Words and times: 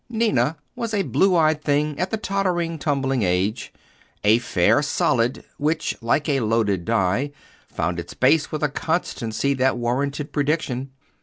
Ninna 0.11 0.57
was 0.75 0.95
a 0.95 1.03
blue 1.03 1.35
eyed 1.35 1.63
thing, 1.63 1.99
at 1.99 2.09
the 2.09 2.17
tottering, 2.17 2.79
tumbling 2.79 3.21
age—a 3.21 4.39
fair 4.39 4.81
solid, 4.81 5.43
which, 5.59 5.95
like 6.01 6.27
a 6.27 6.39
loaded 6.39 6.85
die, 6.85 7.29
found 7.67 7.99
its 7.99 8.15
base 8.15 8.51
with 8.51 8.63
a 8.63 8.69
constancy 8.69 9.53
that 9.53 9.77
warranted 9.77 10.33
prediction. 10.33 10.89